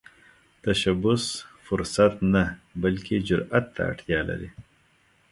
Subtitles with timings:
[0.63, 1.25] تشبث
[1.65, 2.43] فرصت نه،
[2.81, 4.49] بلکې جرئت ته اړتیا لري